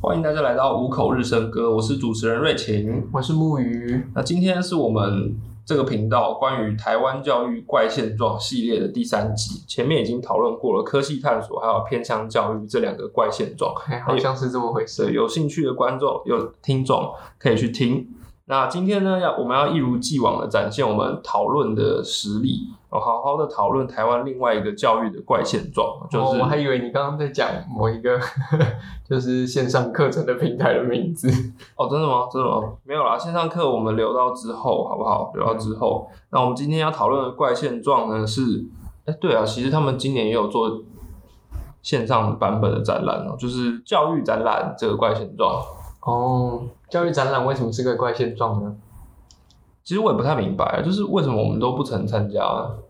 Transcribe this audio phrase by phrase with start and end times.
[0.00, 4.00] 欢迎大家来到五口日升歌，我是主持人瑞晴，我是木鱼。
[4.14, 5.36] 那今天是我们
[5.66, 13.74] 这个频道关于台湾教育怪现状系列的第三集，前面已经讨论过了科系探索还有偏乡教育这两个怪现状，
[14.06, 15.12] 好像是这么回事。
[15.12, 18.06] 有兴趣的观众、有听众可以去听。
[18.44, 25.86] 那今天呢，要我们要一如既往的展现我们讨论的实力，好好的讨论台湾另外一个教育的怪现状。
[26.10, 28.18] 就是我还以为你刚刚在讲某一个
[29.08, 31.28] 就是线上课程的平台的名字。
[31.76, 32.28] 哦，真的吗？
[32.32, 32.72] 真的吗？
[32.84, 35.32] 没有啦，线上课我们留到之后好不好？
[35.34, 36.08] 留到之后。
[36.30, 38.64] 那我们今天要讨论的怪现状呢是，
[39.04, 40.80] 哎，对啊，其实他们今年也有做
[41.82, 45.62] 线上版本的展览哦，就是教育展览这个怪现状。
[46.00, 48.74] 哦，教育展览为什么是个怪现状呢？
[49.88, 52.42] 其实我也不太明白，就是为什么我们都不曾参加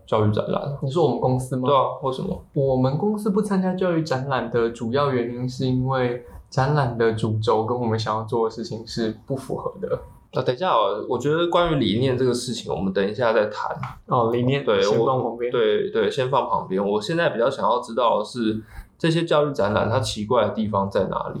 [0.05, 0.77] 教育展览？
[0.81, 1.65] 你说我们公司吗？
[1.65, 2.43] 对啊，为什么？
[2.51, 9.97] 我们公司不参加教育展览的主要原因是因为展览的主轴跟我们想要做的事情是不符合的。
[10.33, 13.73] 啊，等一下哦，我觉得关于理念这个事情，我们等一下再谈。
[14.07, 15.49] 哦，理念对，先放旁边。
[15.49, 16.85] 对对，先放旁边。
[16.85, 18.61] 我现在比较想要知道的是，
[18.97, 21.39] 这些教育展览它奇怪的地方在哪里？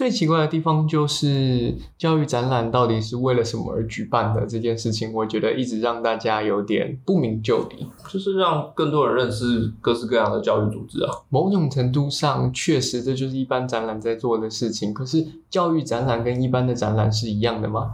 [0.00, 11.12] 最奇怪的地方就是教育展览到底是为了什么而举办的这件事情，我觉得一直让大家有点不明就里，就是让更多人认识各式各样的教育组织啊。
[11.28, 14.94] 某种程度上，确实这就是一般展览在做的事情。
[14.94, 17.90] 可是教育展览跟一般的展览是一样的吗？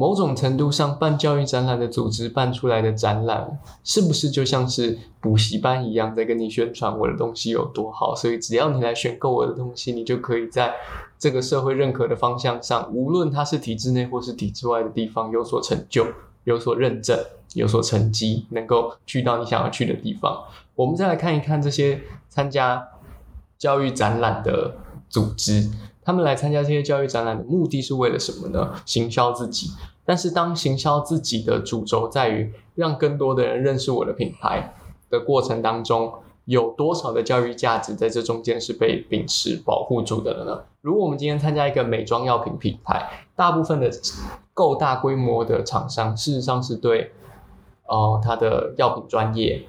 [0.00, 8.14] 某种程度上，办教育展览的组织办出来的展览，是不是就像是补习班一样，在跟你宣传我的东西有多好？
[8.14, 10.72] 所以只要你来选购我的东西，你就可以在
[11.18, 16.06] 这个社会认可的方向上，无论它是体制内或是体制外的地方有所成就、
[16.44, 17.18] 有所认证、
[17.54, 20.44] 有所成绩，能够去到你想要去的地方。
[20.76, 22.86] 我们再来看一看这些参加
[23.58, 24.76] 教育展览的
[25.08, 25.68] 组织。
[26.08, 28.72] 他们来参加这些教育展览的目的是为了什么呢？
[28.86, 29.72] 行销自己。
[30.06, 34.72] 但是当行销自己的主轴在于让更多的人认识我的品牌
[35.10, 36.10] 的过程当中，
[36.46, 40.62] 有多少的教育价值在这中间是被秉持保护住的了呢？
[40.80, 43.90] 如果我们今天参加一个美妆药品品牌，大部分的
[44.54, 47.12] 够大规模的厂商，事实上是对
[47.84, 49.68] 哦它的药品专业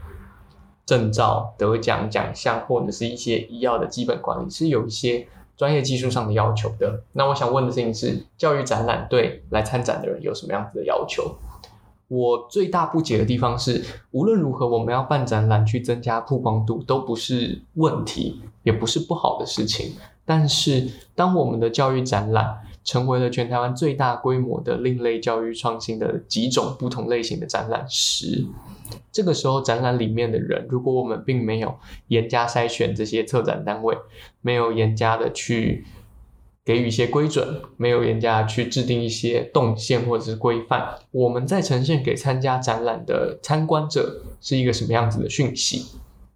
[0.85, 5.27] 证照、得奖奖项或者是一些医药的基本管理是有一些。
[5.59, 11.35] 专业技术上的要求的，那我想问的事情是，教育展览对来参展的人有什么样子的要求？
[12.07, 19.95] 我最大不解的地方是，无论如何，我们要办展览去增加曝光度，都不是问题，也不是不好的事情。
[20.23, 28.47] 但是，当我们的教育展览成为了全台湾最大规模的另类教育创新的几种不同类型的展览时，
[29.11, 31.75] 这个时候，展览里面的人，如果我们并没有
[32.07, 33.95] 严加筛选这些策展单位，
[34.41, 35.85] 没有严加的去
[36.65, 45.85] 给予一些规准，没有严加去制定一些动线或者是规范，我们在呈现给参加展览的参观者是一个什么样子的讯息？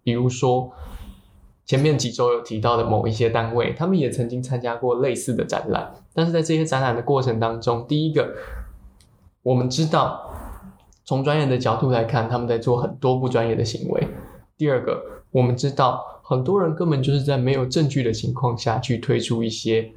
[0.04, 0.70] 比如说，
[1.64, 8.34] 前面几周有提到的某一些单位，他们也曾经参加过类似的展览，但是在这些展览的过程当中，第一个，
[9.42, 10.30] 我们知道。
[11.06, 14.08] 从专业的角度来看，他们在做很多不专业的行为。
[14.56, 19.92] 第二个，我们知道很多人根本就是在没有证据的情况下去推出一些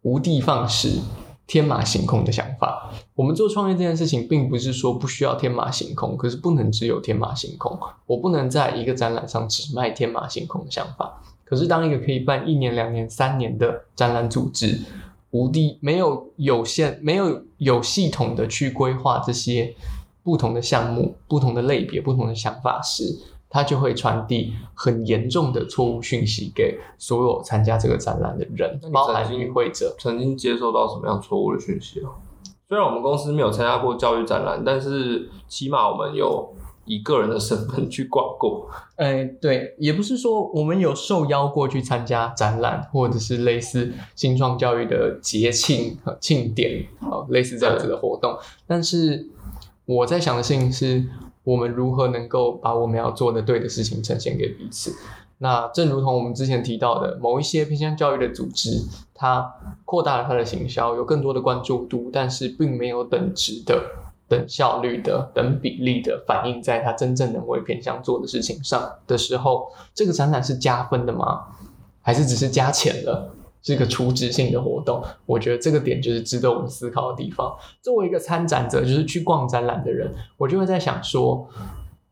[0.00, 1.02] 无的放矢、
[1.46, 2.90] 天马行空的想法。
[3.14, 7.78] 我们做创业这件事情，并不是说不需要天马行空，可是不能只有天马行空。
[8.06, 11.22] 我不能在一个展览上只卖天马行空的想法。
[11.44, 14.80] 可是，当一个可以办一年、两年、三年的展览组织，
[15.30, 19.74] 无地没有有限、没有有系统的去规划这些。
[20.26, 23.16] 不同的项目、不同的类别、不同的想法时，
[23.56, 29.96] 它就会传递很严重的错误讯息给所有参加这个展览的人，包含与会者。
[29.98, 32.12] 曾经接受到什么样错误的讯息啊？
[32.68, 36.52] 虽然我们公司没有参加过教育展览，但是起码我们有
[36.84, 38.68] 以个人的身份去逛过。
[38.96, 48.36] 哎，对，也不是说我们有受邀过去参加展览，或者是类似新创教育的节庆和庆典，好，类似这样子的活动，
[48.66, 49.30] 但是。
[49.88, 51.04] 我在想的事情是，
[51.46, 54.92] 我们如何能够把我们要做的对的事情呈现给彼此。
[55.38, 58.82] 那正如同我们之前提到的，某一些偏向教育的组织，
[59.14, 59.54] 它
[59.84, 63.80] 扩大了它的行销，有更多的关注度，但是并没有等值的、
[64.26, 71.44] 等效率的、等比例的反映在它真正能为偏向做的事情上的时候，这个展览是加分的吗？
[72.02, 73.30] 还是只是加钱了？
[73.66, 77.52] 是一个储值性的活动，我觉得这个点就是值得我们思考的地方。
[77.82, 81.48] 作为一个参展者，就是去逛展览的人，我就会在想说，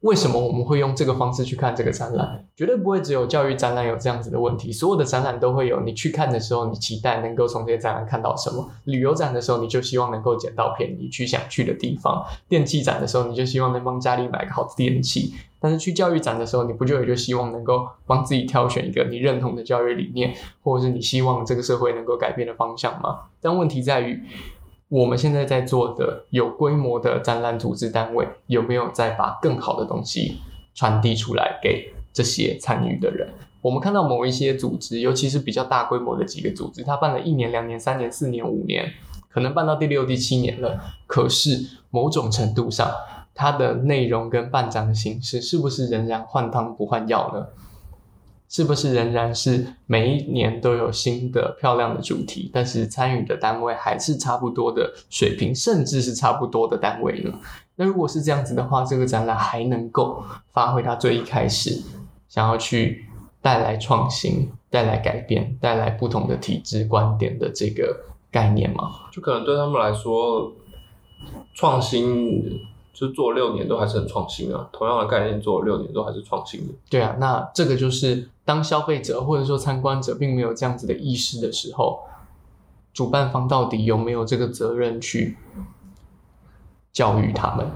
[0.05, 2.45] 为什么我们会用这个方式去看这个展览？
[2.55, 5.81] 绝对不会只有教育展览有这样子的问题，所有的展览都会有。
[5.81, 8.71] 你去看的时候，你期待能够从这些展览看到什么？
[8.85, 15.33] 旅游展的时候，你就希望能够捡到便宜去想去的地方；电器展的时候，你就希望能帮家里买个好的电器。
[15.59, 23.21] 但是去教育展的时候，你不就也就希望能够帮自己挑选一个你认同的教育理念，或者是你希望这个社会能够改变的方向吗？
[23.41, 24.23] 但问题在于。
[24.89, 30.39] 我们现在在做的有规模的展览组织单位，有没有在把更好的东西
[30.75, 33.29] 传递出来给这些参与的人？
[33.63, 38.93] 我们看到某一些组织，尤其是比较大规模的几个组织，它办了一年、两年、三年、四年、五年，
[39.31, 40.79] 可能办到第六、第七年了。
[41.07, 42.87] 可是某种程度上，
[43.35, 47.47] 它的内容跟办展的形式，是不是仍然换汤不换药呢？
[48.55, 57.33] 是不是仍然是每一年都有新的漂亮的主题，但是参与的单位还是差不多的水平，甚至是差不多的单位呢？
[57.75, 60.23] 那如果是这样子的话，这个展览还能够
[60.53, 61.83] 发挥它最一开始
[62.29, 63.05] 想要去
[63.43, 68.89] 带来创新、带来改变、带来不同的体制观点的这个概念吗？
[69.11, 70.53] 就可能对他们来说，
[71.55, 72.61] 创新。
[72.95, 76.73] 就做六年都还是很创新啊，同样的概念做六年都还是创新的。
[76.89, 82.05] 对啊，那这个就是当消费者或者说参观者并没有这样子的意识的时候，
[82.93, 85.37] 主办方到底有没有这个责任去
[86.93, 87.67] 教育他们？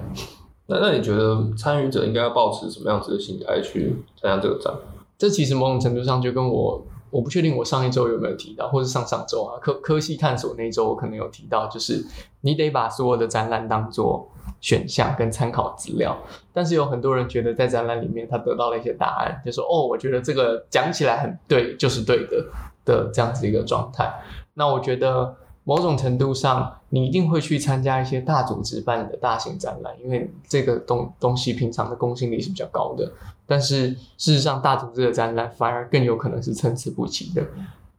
[0.67, 4.73] 那那你觉得参与者应该要保持什么样子的心态去参加这个展？
[5.17, 12.05] 这其实某种程度上就跟我，我不确定我上一周有没有提到，或者上上周啊科科系探索那一周我可能有提到，就是
[12.41, 14.29] 你得把所有的展览当做。
[14.61, 16.19] 选项跟参考资料，
[16.53, 22.45] 但是有很多人觉得在展览里面他得到了一些答案，就说哦，我觉得这个讲起来很对，就是对的
[22.85, 24.13] 的这样子一个状态。
[24.55, 25.33] 那我觉得
[25.63, 33.13] 某种程度上，你一定会去参加一些大组织办的大型展览，因为这个东东西平常的公信力是比较高的。
[33.49, 37.43] 但是事实上，大组织的展览反而更有可能是参差不齐的。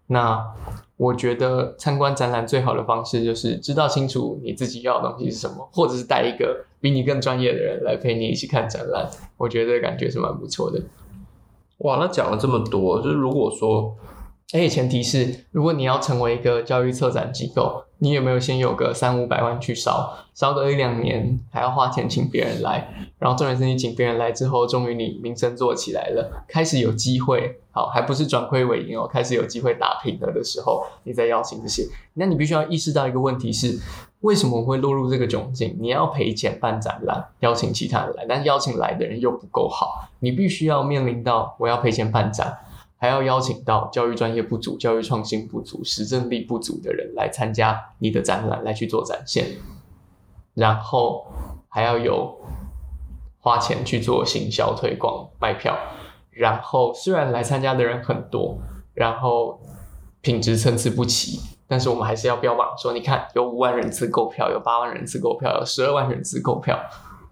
[0.08, 0.42] 那
[0.96, 9.10] 我觉得参观展览最好的方式就是知道清楚你自己要的东西是什么，或者是带一个比你更专业的人来陪你一起看展览。
[9.38, 10.80] 我觉得感觉是蛮不错的。
[11.80, 13.96] 哇，那讲了这么多，就是如果说。
[14.52, 22.88] 而且前提是，如果你要成为一个教育策展机构，你有没有先有个三五百万去烧，烧个一两年，还要花钱请别人来，
[23.20, 33.78] 然后重点是你请别人来之后，终于你名声做起来了，开始有机会，好，还不是转亏为盈哦，开始有机会打平了的时候，你再邀请这些，那你必须要意识到一个问题是，
[34.22, 35.76] 为什么会落入这个窘境？
[35.80, 42.60] 你要赔钱办展览，邀请其他人来，但邀请来的人又不够好，你必须要面临到我要赔钱办展。
[43.02, 49.46] 还要邀请到教育专业不足、教育创新不足、实证力不足的人来参加你的展览，来去做展现，
[50.54, 51.26] 然后
[51.70, 52.38] 还要有
[53.40, 55.78] 花钱去做行销推广、卖票，
[56.30, 58.60] 然后虽然来参加的人很多，
[58.94, 59.62] 然后
[60.20, 66.78] 品质参差不齐，但是我们还是要标榜说，你看有五万人次购票，有八万人次购票，有十二万人次购票，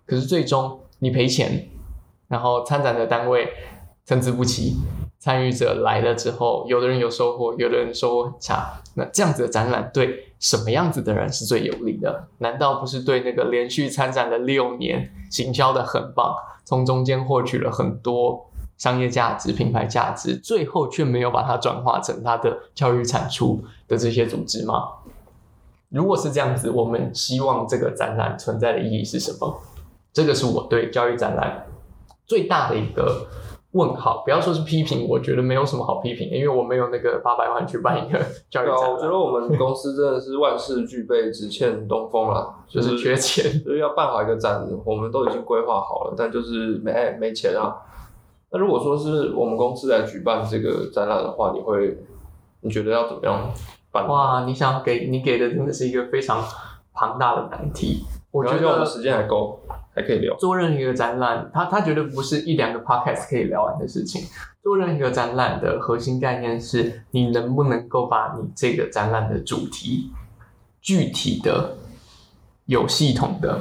[0.06, 1.68] 可是最终你赔钱，
[2.30, 3.52] 然后参展的单位
[4.06, 4.78] 参差不齐。
[5.28, 8.80] 参与者来了之后，有的人有收获，有的人收获很差。
[8.94, 12.30] 那这样子的展览对什么样子的人是最有利的？
[12.38, 16.34] 难道不是对那个连续参展了六年、行销的很棒，
[16.64, 24.88] 从中间获取了很多商业价值、品牌价值，最后却没有把它转化成它的教育产出的这些组织吗？
[25.90, 29.62] 如果是这样子，我们希望这个展览存在的意义是什么？
[30.14, 31.66] 这个是我对教育展览
[32.26, 33.28] 最大的一个。
[33.78, 38.18] 问号，不要说是批评，我觉得没有什么好批评，因为我没有那个八百万去办一个
[38.50, 38.92] 教育展。
[38.92, 47.76] 我觉得我们公司真的是万事俱备，只欠东风了， 就是缺钱，就是要办好一个展，我们都已经规划好了，但就是没没钱啊。
[48.50, 51.98] 那如果说是我们公司来举办这个展览的话，你会
[52.62, 53.52] 你觉得要怎么样
[53.92, 54.07] 办？
[54.07, 56.44] 哇，你想给你给的真的是一个非常
[56.94, 58.06] 庞大的难题。
[58.31, 59.60] 我觉得我们时间还够。
[59.97, 64.21] 还可以聊做任何一个展览，它它绝对不是一两个 podcast 可以聊完的事情。
[64.61, 70.11] 做任何一个展览的核心概念是你能不能够把你这个展览的主题
[70.81, 71.75] 具体的、
[72.66, 73.59] 有系统的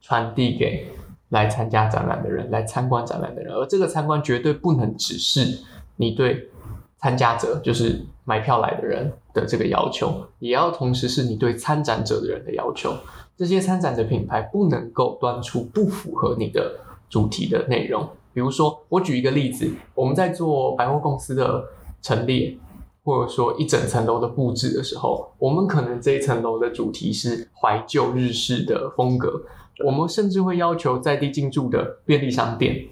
[0.00, 0.90] 传递给
[1.28, 5.60] 来参加展览的人、来参观展览的人，而这个参观绝对不能只是
[5.96, 6.50] 你对
[6.98, 12.92] 参加者，就是买票来的人的这个要求，也要同时是你对参展者的人的要求。
[13.36, 16.74] 这些参展的品牌不能够端出不符合你的
[17.08, 18.06] 主题的内容。
[18.34, 21.64] 比如说，我举一个例子，我们在做百货公司的
[22.02, 22.56] 陈列，
[23.04, 29.40] 或者说一整层楼的布置的时候，我们可能这一层楼的主题是怀旧日式的风格，
[29.84, 32.86] 我们甚至会要求在地进驻的便利商店，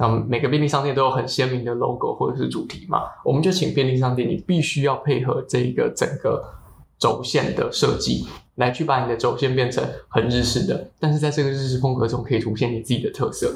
[0.00, 6.42] 那每个便利商店都有很鲜明的 logo 或者是主题嘛，我们就请便利商店，你必须要配合这一个整个
[6.98, 13.54] 轴线的设计，来去把你的轴线变成很日式的，但是在这个日式风格中可以凸显你自己的特色。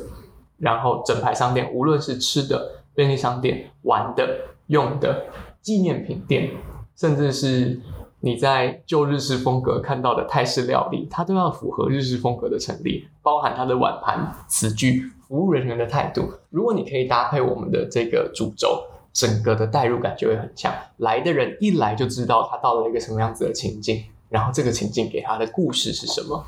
[0.59, 5.25] 然后整排商店，无论是吃的便利商店、玩的、用的、
[5.61, 6.51] 纪念品店，
[6.95, 7.81] 甚至是
[8.21, 16.33] 你在旧日式风格看到的泰式料理，它都要符合日式风格的陈列，包含它的碗盘、瓷具、服务人员的态度。
[16.51, 20.73] 如果你可以搭配我们的这个主轴，整个的代入感就会很强。
[20.99, 26.41] 来的人一来就知道他到了一个什么样子的情境，然后这个情境给他的故事是什么。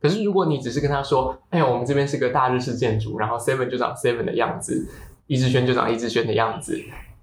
[0.00, 4.88] 可是如果你只是跟他说：“哎呀，我们这边是个大日式建筑，然后 Seven 就长 Seven 的样子，
[5.26, 6.80] 一志轩就长一志轩的样子，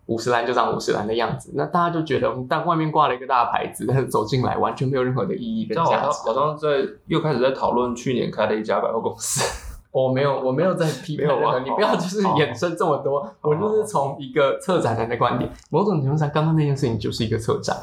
[0.07, 6.17] 五十岚就长五十岚的样子。”那大家就觉得，但外面挂了一个大牌子，但是走进来完全没有任何的意义跟价值。
[6.25, 6.67] 好像在
[7.07, 9.64] 又开始在讨论去年开的一家百货公司。
[9.96, 13.25] 我没有，我没有在批判任何，你不要就是衍生这么多。
[13.40, 17.78] 我就是从一个策展人的观点，某种程度上，刚刚那件事情就是一个策展。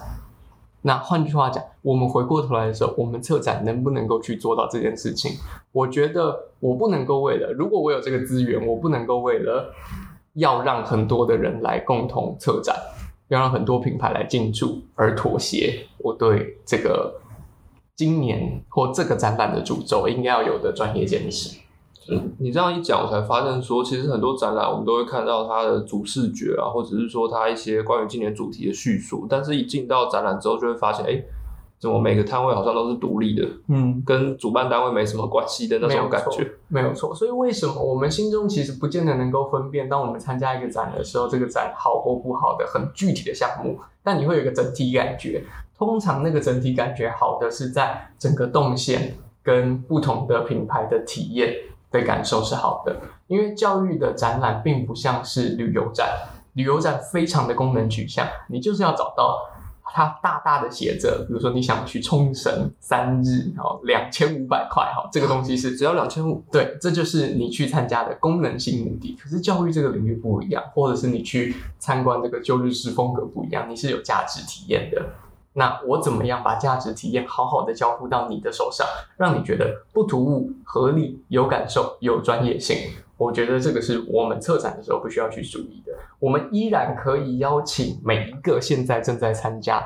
[0.83, 5.33] 那换句话讲，我们回过头来的时候，我们策展能不能够去做到这件事情？
[5.73, 9.73] 我觉得我不能够为了，如果我有这个资源，我不能够为了
[10.35, 12.77] 要让很多的人来共同策展，
[13.29, 15.87] 要让很多品牌来进驻而妥协。
[15.97, 17.15] 我对这个
[17.97, 21.62] 今年或这个展览的主轴应该要有的专业见识。
[22.39, 31.23] 你这样一讲，我才发现说，其实很多展览我们都会看到它的主视觉啊，或者是说它一些关于今年主题的叙述，但是一进到展览之后，就会发现，哎，
[31.79, 36.51] 怎么每个摊位好像都是独立的，嗯，跟主办单位没什么关系的那种感觉。
[36.69, 45.45] 没有错，所以为什么我们心中其实不见得能够分辨，当我们参加一个展的时候，这个展好或不好的很具体的项目，但你会有一个整体感觉。
[45.77, 51.53] 通常那个整体感觉好的是在整个动线跟不同的品牌的体验。
[51.93, 52.97] 的感受是好的，
[53.27, 56.09] 因为教育的展览并不像是旅游展，
[56.55, 59.39] 旅游展非常的功能取向，你就是要找到
[59.85, 69.17] 它大大的写着，比如说你想去冲绳三日，然后两千五百块，哈，这个东西是只要两千五，对，这就是你去参加的功能性目的。
[69.23, 75.05] 可是教育这个领域不一样，或者是你去参观这个旧日式风格不一样，你是有价值体验的。
[75.55, 82.77] 那我怎么样把价值体验好好的交付到你的手上，让你觉得不突兀、合理、有感受、有专业性？
[83.19, 85.93] 我觉得这个是我们策展的时候不需要去注意的。
[86.19, 89.85] 我们依然可以邀请每一个现在正在参加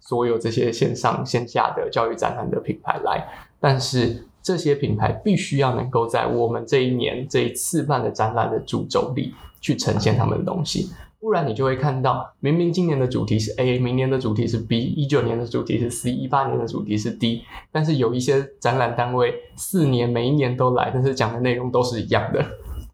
[0.00, 3.28] 所有这些线上线下的教育展览的品牌来，
[3.60, 10.90] 但是这些品牌必须要能够在我们这一年这一次办的展览的主轴里去呈现他们的东西。
[11.20, 22.44] 不然你就会看到，明明今年的主题是 A，明年的主题是 B，一九年的主题是 C，一八年的主题是 D，但是有一些展览单位四年每一年都来，但是讲的内容都是一样的，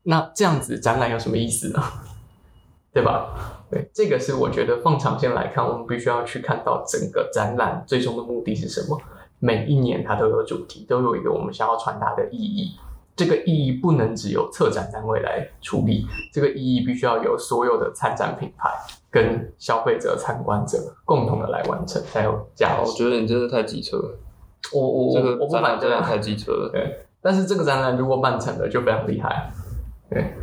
[0.04, 1.82] 那这样子展览有什么意思呢？
[2.94, 3.64] 对吧？
[3.70, 8.98] 对，这个是我觉得放长线来看，我们必须要去看到整个展览最终的目的是什么。
[9.40, 12.70] 每一年它都有主题，都有一个我们想要传达的意义。
[13.16, 18.68] 这个意义不能只有策展单位来处理，这个意义必须要由所有的参展品牌
[19.08, 22.90] 跟消费者、参观者共同的来完成，才有价值。
[22.90, 24.18] 我觉得你真的太机车了，
[24.72, 26.70] 我我这个我不反对展览真的太机车了。
[26.72, 29.48] 对，但是这个展览如果办成了，就非常厉害。
[30.10, 30.34] 对，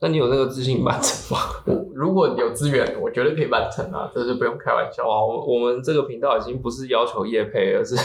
[0.00, 1.42] 那你有那个自信办成吗？
[1.64, 5.08] 我如果有资源，我绝对可以办成啊，这是不用开玩笑。
[5.08, 7.96] 哇，我我们这个频道已经不是要求业配，而是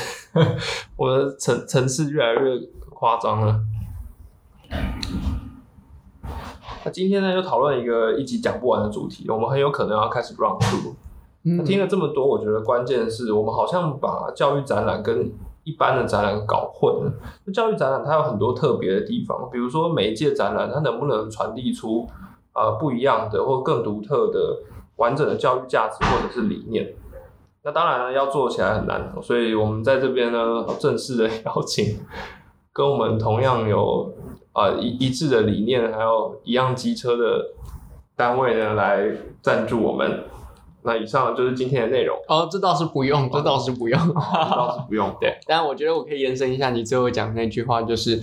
[0.96, 2.58] 我的层层次越来越
[2.90, 3.60] 夸张了。
[6.84, 10.94] 那今天呢，就讨论一个一集讲不完的主题，我们很有可能要开始 through。
[11.48, 15.32] 嗯听了这么多，我觉得关键是我们好像把教育展览跟
[15.64, 17.14] 一般的展览搞混了。
[17.46, 22.08] 就教育展览它有很多特别的地方，比如说每一届展览它能不能传递出
[22.54, 24.58] 呃不一样的或更独特的
[24.96, 26.96] 完整的教育价值或者是理念。
[27.64, 32.00] 那当然了，要做起来很难，所以我们在这边呢正式的邀请
[32.76, 34.14] 跟我们同样有
[34.52, 37.54] 呃一一致的理念，还有一样机车的
[38.18, 39.10] 单位呢来
[39.42, 40.26] 赞助我们。
[40.84, 43.98] 那以上就是今天的内容，哦，这倒是不用，这倒是不用。
[43.98, 45.10] 这倒是不用。
[45.22, 48.22] 对，但我觉得我可以延伸一下你最后讲的那句话，就是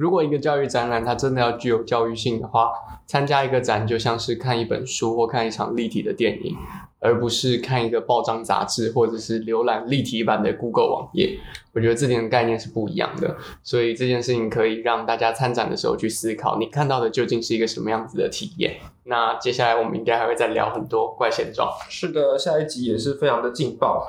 [0.00, 2.72] 如果一个教育展览它真的要具有教育性的话，
[3.04, 6.56] 参加一个展就像是看一本书或看一场立体的电影，
[7.00, 11.38] 而不是看一个报章杂志或者是浏览立体版的 Google 网页。
[11.74, 18.76] 我觉得这点概念是不一样的，所以这件事情可以让大家参展的时候去思考，你看到的究竟是一个什么样子的体验。
[19.04, 21.70] 那接下来我们应该还会再聊很多怪现状。
[21.90, 24.06] 是的，下一集也是非常的劲爆。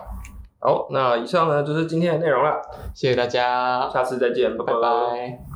[0.60, 2.62] 好，那以上呢就是今天的内容了，
[2.94, 5.51] 谢谢大家，下次再见，拜拜拜